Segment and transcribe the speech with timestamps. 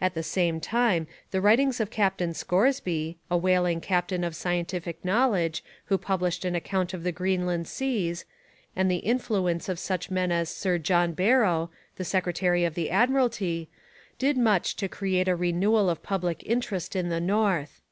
[0.00, 5.62] At the same time the writings of Captain Scoresby, a whaling captain of scientific knowledge
[5.92, 8.24] who published an account of the Greenland seas,
[8.74, 13.68] and the influence of such men as Sir John Barrow, the secretary of the Admiralty,
[14.18, 17.82] did much to create a renewal of public interest in the north.